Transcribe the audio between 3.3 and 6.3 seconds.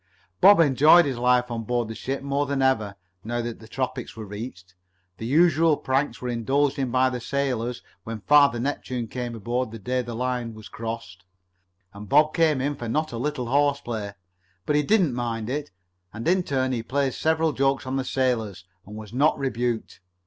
that the tropics were reached. The usual pranks were